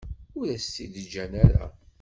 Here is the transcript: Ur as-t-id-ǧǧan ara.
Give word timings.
Ur 0.39 0.47
as-t-id-ǧǧan 0.55 1.33
ara. 1.45 1.65